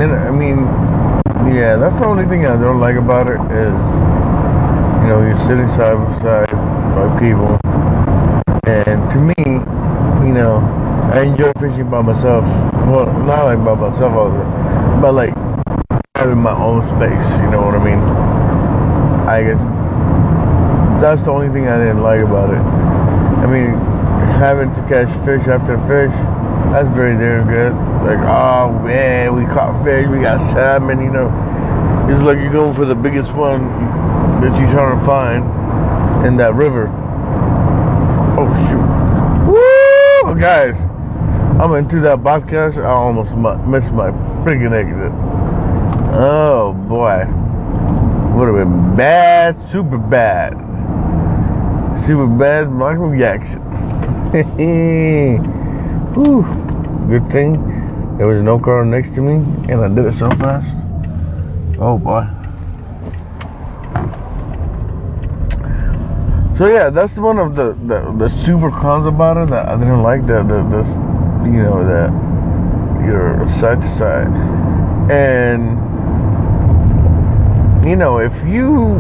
And 0.02 0.14
I 0.14 0.32
mean, 0.32 0.60
yeah, 1.54 1.76
that's 1.76 1.96
the 1.96 2.06
only 2.06 2.26
thing 2.28 2.46
I 2.46 2.60
don't 2.62 2.80
like 2.80 2.96
about 2.96 3.28
it 3.28 3.42
is, 3.52 3.74
you 5.02 5.08
know, 5.10 5.22
you're 5.26 5.40
sitting 5.40 5.68
side 5.68 5.98
by 5.98 6.22
side 6.22 6.52
by 6.96 7.20
people, 7.20 7.60
and 8.66 9.12
to 9.12 9.20
me, 9.20 9.34
you 10.26 10.34
know, 10.34 10.79
I 11.10 11.24
enjoy 11.24 11.52
fishing 11.60 11.90
by 11.90 12.04
myself. 12.04 12.46
Well, 12.86 13.08
not 13.26 13.46
like 13.46 13.66
by 13.66 13.74
myself, 13.74 14.14
time, 14.14 15.02
but 15.02 15.14
like 15.14 15.34
having 16.16 16.38
my 16.38 16.54
own 16.54 16.88
space. 16.90 17.42
You 17.42 17.50
know 17.50 17.62
what 17.64 17.74
I 17.74 17.84
mean? 17.84 17.98
I 19.28 19.42
guess 19.42 19.60
that's 21.02 21.24
the 21.24 21.32
only 21.32 21.50
thing 21.50 21.68
I 21.68 21.80
didn't 21.80 22.04
like 22.04 22.22
about 22.22 22.52
it. 22.54 22.60
I 22.60 23.48
mean, 23.48 23.74
having 24.38 24.70
to 24.76 24.82
catch 24.88 25.10
fish 25.26 25.48
after 25.48 25.80
fish, 25.88 26.14
that's 26.72 26.90
very 26.90 27.18
damn 27.18 27.48
good. 27.48 27.74
Like, 28.06 28.20
oh 28.30 28.78
man, 28.86 29.36
we 29.36 29.46
caught 29.46 29.84
fish, 29.84 30.06
we 30.06 30.20
got 30.20 30.38
salmon. 30.38 31.02
You 31.02 31.10
know, 31.10 32.08
it's 32.08 32.22
like 32.22 32.38
you're 32.38 32.52
going 32.52 32.76
for 32.76 32.86
the 32.86 32.94
biggest 32.94 33.34
one 33.34 33.66
that 34.42 34.56
you're 34.62 34.72
trying 34.72 35.00
to 35.00 35.06
find 35.08 36.26
in 36.28 36.38
that 36.38 36.54
river. 36.54 36.88
Oh 38.38 38.46
shoot! 38.70 40.30
Woo, 40.32 40.40
guys. 40.40 40.78
I'm 41.60 41.74
into 41.74 42.00
that 42.02 42.20
podcast. 42.20 42.78
I 42.84 42.90
almost 42.90 43.36
missed 43.68 43.92
my 43.92 44.12
freaking 44.44 44.72
exit. 44.72 45.12
Oh 46.18 46.74
boy. 46.88 47.26
Would 48.38 48.48
have 48.48 48.56
been 48.56 48.96
bad, 48.96 49.60
super 49.70 49.98
bad. 49.98 50.54
Super 52.06 52.28
bad 52.28 52.72
Michael 52.72 53.18
Jackson. 53.18 53.62
Whew. 56.14 56.44
Good 57.10 57.30
thing 57.32 57.80
there 58.20 58.28
was 58.28 58.42
no 58.42 58.60
car 58.60 58.84
next 58.84 59.16
to 59.16 59.22
me 59.22 59.36
and 59.72 59.82
I 59.82 59.88
did 59.88 60.06
it 60.06 60.14
so 60.14 60.30
fast. 60.32 60.70
Oh 61.80 61.98
boy. 61.98 62.28
So 66.58 66.68
yeah, 66.68 66.90
that's 66.90 67.16
one 67.16 67.40
of 67.40 67.56
the, 67.56 67.78
the, 67.88 68.14
the 68.18 68.28
super 68.28 68.72
cons 68.72 69.06
about 69.06 69.38
it 69.38 69.50
that 69.52 69.70
I 69.70 69.78
didn't 69.78 70.04
like 70.04 70.28
that 70.28 70.50
the, 70.50 70.64
this 70.64 71.09
you 71.46 71.64
know 71.64 71.84
that 71.88 72.12
you're 73.06 73.48
side 73.60 73.82
to 73.82 73.98
side. 73.98 74.28
And 75.12 75.80
you 77.88 77.96
know 77.96 78.20
if 78.20 78.34
you 78.46 78.96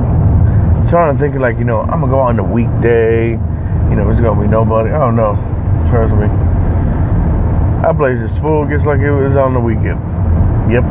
trying 0.89 1.15
to 1.15 1.19
think 1.19 1.35
like 1.35 1.57
you 1.57 1.65
know 1.65 1.81
i'm 1.81 1.99
gonna 1.99 2.07
go 2.07 2.17
on 2.17 2.39
a 2.39 2.43
weekday 2.43 3.31
you 3.31 3.95
know 3.95 4.09
it's 4.09 4.21
gonna 4.21 4.41
be 4.41 4.47
nobody 4.47 4.89
oh 4.89 5.11
no 5.11 5.35
trust 5.91 6.13
me. 6.13 6.27
That 7.81 7.95
place 7.97 8.19
is 8.19 8.35
full 8.39 8.65
just 8.67 8.85
like 8.85 8.99
it 8.99 9.11
was 9.11 9.35
on 9.35 9.53
the 9.53 9.59
weekend. 9.59 9.99
Yep. 10.71 10.83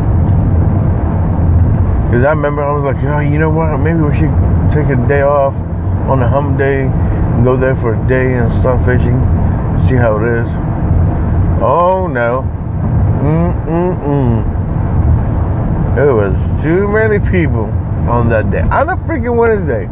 Because 2.07 2.25
i 2.25 2.31
remember 2.31 2.62
i 2.62 2.72
was 2.72 2.85
like 2.85 3.03
oh 3.05 3.20
you 3.20 3.38
know 3.38 3.51
what? 3.51 3.77
Maybe 3.79 4.01
we 4.01 4.14
should 4.14 4.35
take 4.72 4.88
a 4.88 5.09
day 5.09 5.22
off 5.22 5.55
on 6.09 6.22
a 6.22 6.29
hump 6.29 6.59
day 6.59 6.83
and 6.83 7.44
go 7.44 7.57
there 7.57 7.77
for 7.77 7.94
a 7.94 8.09
day 8.09 8.35
and 8.35 8.51
start 8.61 8.85
fishing 8.85 9.18
see 9.88 9.94
how 9.94 10.18
it 10.18 10.42
is 10.42 10.67
Oh 11.61 12.07
no. 12.07 12.42
Mm-mm-mm. 13.21 14.59
There 15.97 16.14
was 16.14 16.37
too 16.62 16.87
many 16.87 17.18
people 17.31 17.64
on 18.09 18.29
that 18.29 18.51
day. 18.53 18.61
On 18.61 18.88
a 18.88 18.97
freaking 18.99 19.37
Wednesday. 19.37 19.88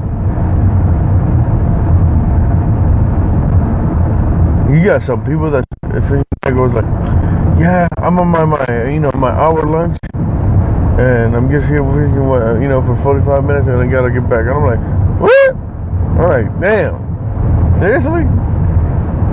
You 4.72 4.84
got 4.84 5.02
some 5.02 5.24
people 5.24 5.50
that 5.50 5.64
if 5.84 6.04
it 6.12 6.26
goes 6.54 6.72
like, 6.72 6.84
yeah, 7.58 7.88
I'm 7.98 8.18
on 8.20 8.28
my, 8.28 8.44
my 8.44 8.88
you 8.88 9.00
know 9.00 9.10
my 9.14 9.30
hour 9.30 9.66
lunch, 9.66 9.98
and 11.00 11.34
I'm 11.34 11.50
just 11.50 11.66
here 11.66 11.82
fishing, 11.82 12.18
uh, 12.18 12.58
you 12.60 12.68
know, 12.68 12.80
for 12.82 12.94
45 13.02 13.44
minutes, 13.44 13.66
and 13.66 13.78
I 13.78 13.86
gotta 13.86 14.10
get 14.10 14.28
back. 14.28 14.40
And 14.40 14.50
I'm 14.50 14.64
like, 14.64 14.80
what? 15.20 15.54
All 16.20 16.28
right, 16.28 16.48
damn. 16.60 17.02
Seriously? 17.78 18.22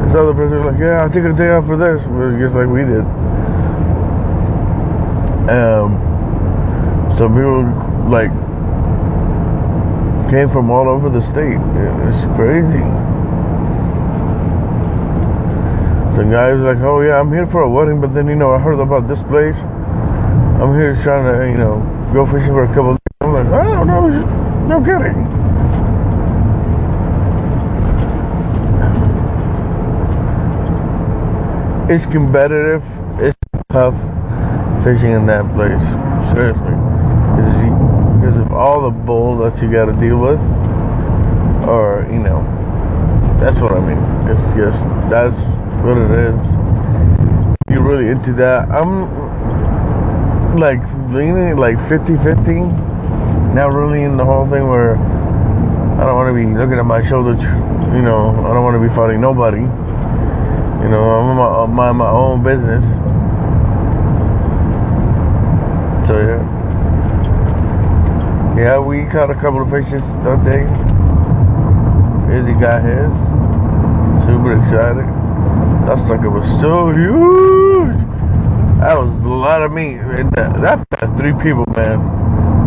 This 0.03 0.15
other 0.15 0.33
person 0.33 0.57
was 0.57 0.73
like, 0.73 0.79
yeah, 0.79 1.01
I'll 1.01 1.09
take 1.09 1.23
a 1.23 1.33
day 1.33 1.49
off 1.49 1.65
for 1.65 1.77
this. 1.77 2.03
Just 2.03 2.53
like 2.53 2.67
we 2.67 2.81
did. 2.83 3.03
Um, 5.49 5.97
some 7.17 7.35
people 7.35 7.63
like 8.09 8.31
came 10.29 10.49
from 10.49 10.71
all 10.71 10.87
over 10.87 11.09
the 11.09 11.21
state. 11.21 11.59
It's 12.07 12.25
crazy. 12.35 12.83
Some 16.15 16.29
guy 16.29 16.53
was 16.53 16.61
like, 16.61 16.77
oh 16.79 17.01
yeah, 17.01 17.19
I'm 17.19 17.31
here 17.31 17.47
for 17.47 17.61
a 17.61 17.69
wedding, 17.69 17.99
but 17.99 18.13
then 18.13 18.27
you 18.27 18.35
know 18.35 18.51
I 18.53 18.59
heard 18.59 18.79
about 18.79 19.07
this 19.07 19.21
place. 19.23 19.57
I'm 19.57 20.73
here 20.73 20.95
trying 21.03 21.25
to 21.25 21.49
you 21.49 21.57
know 21.57 21.81
go 22.13 22.25
fishing 22.25 22.53
for 22.53 22.63
a 22.63 22.67
couple. 22.67 22.93
Days. 22.93 22.99
I'm 23.21 23.33
like, 23.33 23.47
oh 23.47 23.83
no, 23.83 24.09
no 24.67 24.79
kidding. 24.79 25.42
It's 31.89 32.05
competitive. 32.05 32.83
It's 33.19 33.37
tough 33.69 33.95
fishing 34.83 35.11
in 35.11 35.25
that 35.27 35.45
place. 35.53 35.81
Seriously, 36.33 36.75
because 38.19 38.37
of 38.37 38.51
all 38.53 38.81
the 38.83 38.89
bull 38.89 39.37
that 39.39 39.61
you 39.61 39.71
got 39.71 39.85
to 39.85 39.93
deal 39.93 40.17
with, 40.17 40.39
or 41.67 42.07
you 42.11 42.19
know, 42.19 42.41
that's 43.39 43.57
what 43.57 43.71
I 43.73 43.79
mean. 43.79 43.99
It's 44.29 44.43
just 44.55 44.83
that's 45.09 45.35
what 45.83 45.97
it 45.97 46.11
is. 46.11 46.39
You're 47.69 47.83
really 47.83 48.09
into 48.09 48.33
that. 48.33 48.69
I'm 48.69 50.57
like 50.57 50.81
leaning 51.11 51.57
like 51.57 51.77
50-50. 51.77 53.53
Not 53.53 53.73
really 53.73 54.03
in 54.03 54.17
the 54.17 54.25
whole 54.25 54.47
thing 54.49 54.67
where 54.67 54.95
I 54.95 56.05
don't 56.05 56.15
want 56.15 56.29
to 56.29 56.33
be 56.33 56.45
looking 56.45 56.79
at 56.79 56.85
my 56.85 57.07
shoulder. 57.07 57.33
You 57.93 58.01
know, 58.01 58.29
I 58.45 58.53
don't 58.53 58.63
want 58.63 58.75
to 58.81 58.87
be 58.87 58.93
fighting 58.95 59.21
nobody. 59.21 59.67
You 60.83 60.89
know, 60.89 61.09
I'm 61.11 61.37
my, 61.37 61.45
uh, 61.45 61.67
mind 61.67 61.97
my 61.97 62.09
own 62.09 62.43
business. 62.43 62.83
So 66.05 66.19
yeah. 66.19 66.43
Yeah, 68.57 68.79
we 68.79 69.05
caught 69.05 69.31
a 69.31 69.35
couple 69.35 69.61
of 69.61 69.69
fishes 69.69 70.03
that 70.27 70.43
day. 70.43 70.67
Izzy 72.35 72.53
got 72.59 72.83
his. 72.83 73.13
Super 74.27 74.59
excited. 74.59 75.07
That 75.87 75.99
sucker 76.05 76.29
was 76.29 76.47
so 76.59 76.91
huge. 76.91 77.95
That 78.79 78.99
was 78.99 79.07
a 79.23 79.29
lot 79.29 79.61
of 79.63 79.71
meat. 79.71 79.99
That, 80.35 80.59
that 80.59 80.85
fed 80.89 81.15
three 81.15 81.33
people, 81.41 81.63
man. 81.77 82.01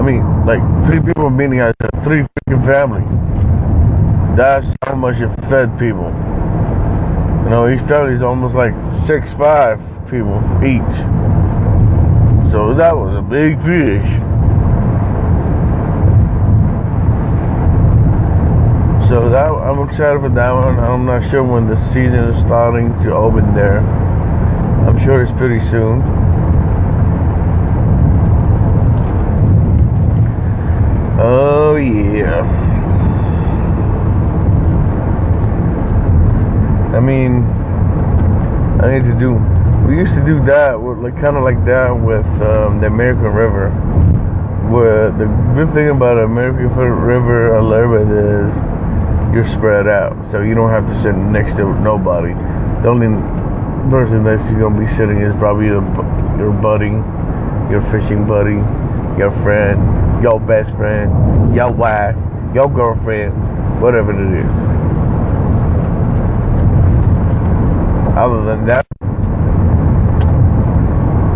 I 0.01 0.03
mean, 0.03 0.25
like 0.47 0.63
three 0.87 1.01
people 1.01 1.29
meaning 1.29 1.61
I 1.61 1.75
said 1.83 2.03
three 2.03 2.23
freaking 2.23 2.65
family. 2.65 3.05
That's 4.37 4.67
how 4.83 4.95
much 4.95 5.21
it 5.21 5.29
fed 5.51 5.79
people. 5.79 6.11
You 7.47 7.51
know, 7.51 7.69
each 7.69 7.79
family's 7.83 8.23
almost 8.23 8.57
like 8.57 8.75
six, 9.07 9.33
five 9.35 9.79
people 10.11 10.43
each. 10.65 10.97
So 12.51 12.75
that 12.75 12.97
was 12.97 13.17
a 13.17 13.23
big 13.23 13.57
fish. 13.63 14.05
So 19.09 19.31
that 19.31 19.47
I'm 19.47 19.89
excited 19.89 20.21
for 20.23 20.29
that 20.31 20.51
one. 20.51 20.81
I'm 20.81 21.07
not 21.07 21.31
sure 21.31 21.45
when 21.45 21.69
the 21.69 21.77
season 21.93 22.17
is 22.17 22.41
starting 22.41 22.89
to 23.05 23.15
open 23.15 23.55
there. 23.55 23.79
I'm 23.79 24.99
sure 24.99 25.23
it's 25.23 25.31
pretty 25.31 25.61
soon. 25.71 26.03
Oh 31.21 31.77
yeah. 31.77 32.76
Mean, 37.07 37.45
I 38.83 38.99
need 38.99 39.05
to 39.05 39.17
do. 39.17 39.35
We 39.87 39.97
used 39.97 40.15
to 40.15 40.25
do 40.27 40.45
that 40.45 40.75
with 40.75 40.99
like 40.99 41.15
kind 41.21 41.37
of 41.37 41.45
like 41.45 41.65
that 41.65 41.91
with 41.95 42.27
um, 42.43 42.81
the 42.81 42.89
American 42.89 43.31
River, 43.33 43.71
with 44.69 45.17
the 45.17 45.27
good 45.55 45.73
thing 45.73 45.89
about 45.91 46.19
American 46.19 46.69
River 46.69 47.55
Alert 47.55 48.11
is 48.11 48.55
you're 49.33 49.47
spread 49.47 49.87
out, 49.87 50.27
so 50.27 50.43
you 50.43 50.57
don't 50.57 50.71
have 50.71 50.87
to 50.89 50.97
sit 51.01 51.15
next 51.15 51.57
to 51.59 51.73
nobody. 51.81 52.35
The 52.83 52.89
only 52.89 53.07
person 53.89 54.25
that 54.25 54.41
you're 54.51 54.61
gonna 54.61 54.81
be 54.81 54.89
sitting 54.89 55.21
is 55.21 55.33
probably 55.35 55.69
the, 55.69 55.83
your 56.39 56.51
buddy, 56.51 56.91
your 57.71 57.83
fishing 57.93 58.27
buddy, 58.27 58.59
your 59.17 59.31
friend, 59.45 60.23
your 60.25 60.41
best 60.41 60.75
friend, 60.75 61.55
your 61.55 61.71
wife, 61.71 62.17
your 62.53 62.69
girlfriend, 62.69 63.33
whatever 63.81 64.11
it 64.11 64.45
is. 64.45 64.86
Other 68.17 68.45
than 68.47 68.65
that, 68.65 68.87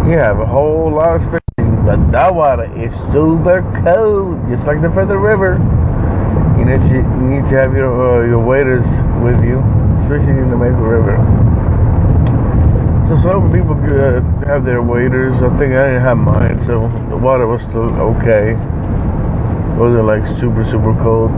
you 0.08 0.16
have 0.16 0.40
a 0.40 0.46
whole 0.46 0.90
lot 0.90 1.16
of 1.16 1.22
space, 1.22 1.40
but 1.84 2.10
that 2.10 2.34
water 2.34 2.64
is 2.74 2.90
super 3.12 3.60
cold, 3.84 4.40
just 4.48 4.64
like 4.64 4.80
the 4.80 4.88
Feather 4.90 5.18
River. 5.18 5.60
You 6.58 6.64
need 6.64 6.80
to, 6.88 6.94
you 6.94 7.26
need 7.28 7.50
to 7.50 7.56
have 7.56 7.76
your 7.76 7.92
uh, 7.92 8.26
your 8.26 8.38
waders 8.38 8.86
with 9.22 9.44
you, 9.44 9.60
especially 10.00 10.40
in 10.40 10.48
the 10.48 10.56
Maple 10.56 10.80
River. 10.80 11.18
So 13.08 13.20
some 13.20 13.52
people 13.52 13.76
uh, 13.76 14.22
have 14.46 14.64
their 14.64 14.80
waders. 14.80 15.34
I 15.42 15.50
think 15.58 15.74
I 15.74 15.86
didn't 15.86 16.00
have 16.00 16.16
mine, 16.16 16.62
so 16.64 16.88
the 17.10 17.16
water 17.18 17.46
was 17.46 17.60
still 17.60 17.92
okay. 18.16 18.52
It 18.52 19.76
wasn't 19.76 20.06
like 20.06 20.26
super 20.26 20.64
super 20.64 20.94
cold. 21.02 21.30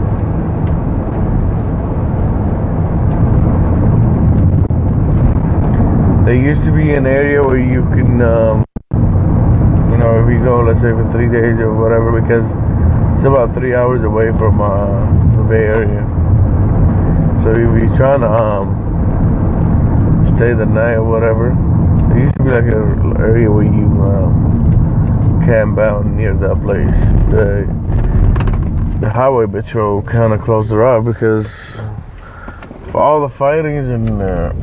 There 6.23 6.33
used 6.33 6.63
to 6.63 6.71
be 6.71 6.93
an 6.93 7.05
area 7.05 7.43
where 7.43 7.59
you 7.59 7.81
can, 7.91 8.21
um, 8.21 8.63
you 9.91 9.97
know, 9.97 10.23
if 10.23 10.31
you 10.31 10.39
go, 10.41 10.61
let's 10.61 10.79
say 10.79 10.91
for 10.91 11.05
three 11.11 11.27
days 11.27 11.59
or 11.59 11.73
whatever, 11.73 12.17
because 12.21 12.45
it's 13.15 13.25
about 13.25 13.53
three 13.53 13.75
hours 13.75 14.03
away 14.03 14.31
from 14.37 14.61
uh, 14.61 15.03
the 15.35 15.43
Bay 15.43 15.65
Area. 15.65 16.01
So 17.43 17.51
if 17.51 17.57
you're 17.57 17.97
trying 17.97 18.21
to 18.21 18.31
um, 18.31 18.71
stay 20.37 20.53
the 20.53 20.65
night 20.65 20.95
or 20.95 21.03
whatever, 21.03 21.53
there 22.07 22.19
used 22.19 22.35
to 22.37 22.43
be 22.43 22.51
like 22.51 22.71
an 22.71 23.17
area 23.17 23.51
where 23.51 23.65
you 23.65 23.85
um, 24.01 25.41
camp 25.43 25.77
out 25.77 26.05
near 26.05 26.33
that 26.35 26.61
place. 26.61 26.95
The, 27.31 27.67
the 29.01 29.09
highway 29.09 29.47
patrol 29.47 30.01
kind 30.03 30.31
of 30.31 30.39
closed 30.39 30.71
it 30.71 30.79
off 30.79 31.03
because 31.03 31.53
all 32.95 33.19
the 33.27 33.35
fightings 33.35 33.89
and 33.89 34.21
uh, 34.21 34.53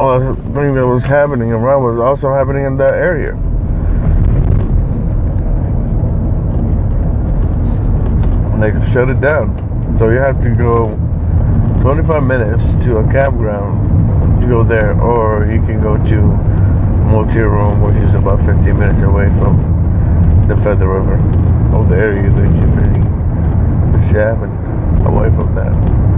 all 0.00 0.34
thing 0.34 0.74
that 0.74 0.86
was 0.86 1.04
happening 1.04 1.52
around 1.52 1.84
was 1.84 1.98
also 1.98 2.32
happening 2.32 2.64
in 2.64 2.76
that 2.78 2.94
area. 2.94 3.32
And 8.52 8.62
they 8.62 8.92
shut 8.92 9.08
it 9.08 9.20
down. 9.20 9.96
So 9.98 10.10
you 10.10 10.18
have 10.18 10.42
to 10.42 10.50
go 10.50 10.96
25 11.82 12.22
minutes 12.22 12.64
to 12.84 12.96
a 12.96 13.12
campground 13.12 14.40
to 14.40 14.48
go 14.48 14.64
there, 14.64 15.00
or 15.00 15.46
you 15.46 15.60
can 15.66 15.80
go 15.80 15.96
to 15.96 16.20
Motel 17.10 17.44
Room, 17.44 17.82
which 17.82 17.96
is 18.08 18.14
about 18.14 18.44
15 18.44 18.78
minutes 18.78 19.02
away 19.02 19.26
from 19.38 20.44
the 20.48 20.56
Feather 20.56 20.88
River, 20.88 21.16
or 21.74 21.86
the 21.86 21.96
area 21.96 22.30
that 22.30 22.54
you're 22.56 22.74
the 23.92 24.10
shaft 24.10 24.42
and 24.42 25.06
away 25.06 25.28
from 25.30 25.54
that. 25.54 26.13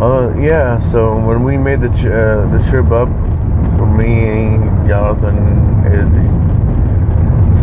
Uh, 0.00 0.34
yeah. 0.38 0.78
So 0.80 1.16
when 1.24 1.44
we 1.44 1.56
made 1.56 1.80
the 1.80 1.88
uh, 1.88 2.50
the 2.50 2.70
trip 2.70 2.90
up, 2.90 3.08
for 3.78 3.86
me, 3.86 4.58
Jonathan, 4.88 5.38
Izzy. 5.86 6.26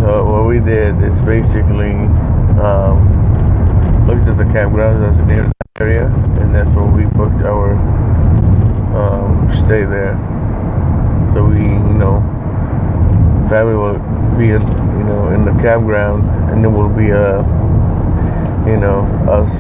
So 0.02 0.26
what 0.26 0.48
we 0.48 0.60
did 0.60 0.96
is 1.04 1.20
basically 1.22 1.94
um, 2.60 4.08
looked 4.08 4.28
at 4.28 4.38
the 4.38 4.46
campgrounds 4.46 5.02
that's 5.02 5.28
near 5.28 5.44
the 5.44 5.82
area, 5.84 6.06
and 6.39 6.56
that's 6.56 6.70
where 6.70 6.86
we 6.86 7.04
booked 7.06 7.44
our 7.44 7.76
um, 8.96 9.50
stay 9.54 9.84
there. 9.84 10.15
So 11.34 11.46
we, 11.46 11.60
you 11.63 11.98
know, 12.00 12.20
family 13.50 13.76
will 13.76 14.00
be, 14.38 14.52
in, 14.52 14.62
you 14.98 15.04
know, 15.04 15.32
in 15.36 15.46
the 15.46 15.52
campground, 15.62 16.24
and 16.50 16.63
then 16.63 16.74
we'll 16.74 16.89
be, 16.89 17.12
uh, 17.12 17.44
you 18.65 18.78
know, 18.78 19.04
us, 19.30 19.52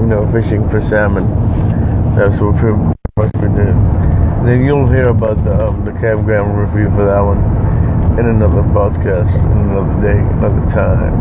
you 0.00 0.06
know, 0.06 0.26
fishing 0.32 0.68
for 0.68 0.80
salmon. 0.80 1.69
That's 2.16 2.40
what 2.40 2.56
pretty 2.56 2.76
much 3.16 3.32
we 3.34 3.48
did. 3.54 3.74
Then 4.44 4.64
you'll 4.64 4.88
hear 4.88 5.08
about 5.08 5.44
the 5.44 5.68
um, 5.68 5.84
the 5.84 5.92
campground 5.92 6.58
review 6.58 6.90
for 6.96 7.04
that 7.04 7.20
one 7.20 7.38
in 8.18 8.26
another 8.26 8.62
podcast, 8.74 9.34
in 9.36 9.58
another 9.70 9.96
day, 10.02 10.18
another 10.18 10.64
time. 10.70 11.14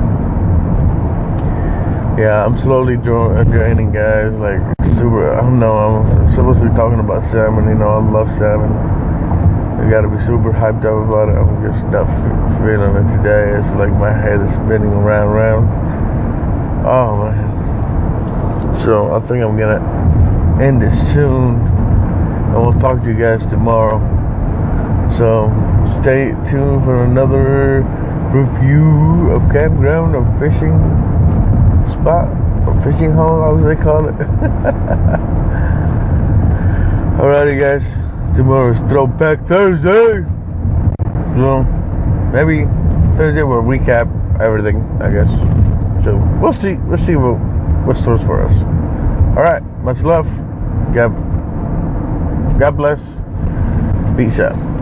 Yeah, 2.18 2.44
I'm 2.46 2.58
slowly 2.58 2.98
draining, 2.98 3.92
guys. 3.92 4.34
Like 4.34 4.60
super. 5.00 5.32
I 5.34 5.42
don't 5.42 5.60
know. 5.60 5.74
I'm 5.74 6.28
supposed 6.34 6.60
to 6.62 6.68
be 6.68 6.76
talking 6.76 7.00
about 7.00 7.24
salmon. 7.24 7.70
You 7.70 7.76
know, 7.76 7.88
I 7.88 8.12
love 8.12 8.30
salmon. 8.38 8.72
I 9.80 9.90
gotta 9.90 10.10
be 10.10 10.20
super 10.26 10.52
hyped 10.52 10.84
up 10.84 11.08
about 11.08 11.30
it. 11.30 11.40
I'm 11.40 11.64
just 11.64 11.86
not 11.88 12.08
feeling 12.60 12.96
it 13.00 13.08
today. 13.16 13.56
It's 13.56 13.72
like 13.80 13.92
my 13.96 14.12
head 14.12 14.42
is 14.42 14.52
spinning 14.52 14.92
around, 14.92 15.30
around. 15.32 15.64
Oh 16.86 17.24
man. 17.24 18.76
So 18.84 19.12
I 19.14 19.20
think 19.20 19.44
I'm 19.44 19.58
gonna 19.58 19.80
end 20.60 20.84
it 20.84 20.94
soon. 21.14 21.56
And 21.56 22.62
we'll 22.62 22.80
talk 22.80 23.02
to 23.04 23.08
you 23.08 23.18
guys 23.18 23.46
tomorrow. 23.46 24.00
So 25.18 25.50
stay 26.02 26.32
tuned 26.50 26.84
for 26.84 27.04
another 27.04 27.82
review 28.34 29.32
of 29.32 29.42
campground 29.52 30.16
or 30.16 30.24
fishing 30.40 30.78
spot 31.92 32.28
or 32.68 32.80
fishing 32.84 33.12
hole, 33.12 33.42
how 33.42 33.58
they 33.58 33.76
call 33.76 34.08
it. 34.08 34.16
Alrighty, 37.20 37.60
guys. 37.60 37.84
Tomorrow's 38.36 38.78
Throwback 38.90 39.48
Thursday. 39.48 40.24
So 41.36 41.64
maybe 42.32 42.66
Thursday 43.18 43.44
we'll 43.44 43.64
recap 43.64 44.08
everything, 44.40 44.82
I 45.02 45.12
guess. 45.12 45.30
So 46.06 46.16
we'll 46.42 46.54
see. 46.54 46.78
Let's 46.88 47.04
see 47.06 47.16
what 47.16 47.38
what 47.86 47.98
stores 47.98 48.22
for 48.22 48.44
us. 48.44 48.54
All 49.36 49.44
right. 49.44 49.64
Much 49.84 50.02
love. 50.02 50.28
God, 50.94 51.12
God 52.60 52.78
bless. 52.78 53.02
Peace 54.18 54.40
out. 54.40 54.79